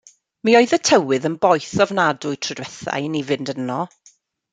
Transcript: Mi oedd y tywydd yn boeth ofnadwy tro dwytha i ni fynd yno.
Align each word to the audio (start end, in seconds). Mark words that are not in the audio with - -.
Mi 0.47 0.53
oedd 0.59 0.71
y 0.77 0.77
tywydd 0.87 1.27
yn 1.29 1.35
boeth 1.45 1.67
ofnadwy 1.85 2.39
tro 2.45 2.57
dwytha 2.61 2.95
i 3.05 3.13
ni 3.17 3.21
fynd 3.29 3.53
yno. 3.55 3.79